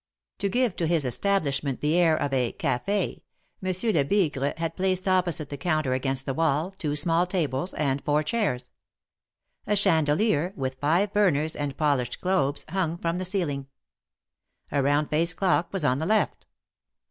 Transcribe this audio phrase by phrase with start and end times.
[0.39, 3.21] To give to his establishment the air of a Caf§,
[3.61, 8.23] Monsieur Lebigre had placed opposite the counter against the wall, two small tables and four
[8.23, 8.71] chairs.
[9.67, 13.67] A chandelier, with five burners and polished globes, hung from the ceiling.
[14.71, 16.47] A round faced clock was on the left.